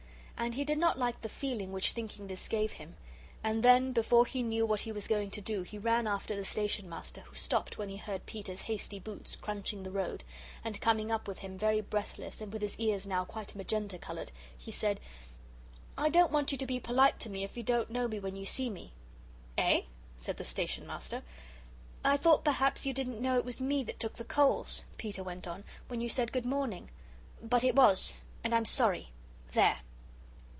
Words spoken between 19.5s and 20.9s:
"Eh?" said the Station